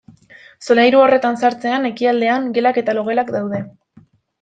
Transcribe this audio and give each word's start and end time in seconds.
Solairu 0.67 1.01
horretan 1.01 1.39
sartzean, 1.43 1.87
ekialdean 1.93 2.51
gelak 2.59 2.85
eta 2.87 3.01
logelak 3.03 3.35
daude. 3.41 3.67